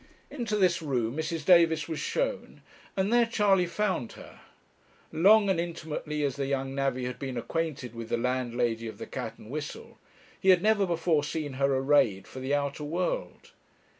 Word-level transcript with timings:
Into 0.31 0.55
this 0.55 0.81
room 0.81 1.15
Mrs. 1.15 1.45
Davis 1.45 1.87
was 1.87 1.99
shown, 1.99 2.63
and 2.97 3.13
there 3.13 3.27
Charley 3.27 3.67
found 3.67 4.13
her. 4.13 4.39
Long 5.11 5.47
and 5.47 5.59
intimately 5.59 6.23
as 6.23 6.37
the 6.37 6.47
young 6.47 6.73
navvy 6.73 7.03
had 7.05 7.19
been 7.19 7.37
acquainted 7.37 7.93
with 7.93 8.09
the 8.09 8.17
landlady 8.17 8.87
of 8.87 8.97
the 8.97 9.05
'Cat 9.05 9.35
and 9.37 9.51
Whistle,' 9.51 9.99
he 10.39 10.49
had 10.49 10.63
never 10.63 10.87
before 10.87 11.23
seen 11.23 11.53
her 11.53 11.77
arrayed 11.77 12.27
for 12.27 12.39
the 12.39 12.55
outer 12.55 12.83
world. 12.83 13.51